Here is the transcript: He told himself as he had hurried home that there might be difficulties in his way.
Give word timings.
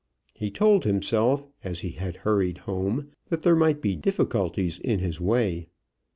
He 0.33 0.49
told 0.49 0.83
himself 0.83 1.45
as 1.63 1.81
he 1.81 1.91
had 1.91 2.15
hurried 2.25 2.57
home 2.65 3.11
that 3.29 3.43
there 3.43 3.55
might 3.55 3.83
be 3.83 3.95
difficulties 3.95 4.79
in 4.79 4.97
his 4.97 5.21
way. 5.21 5.67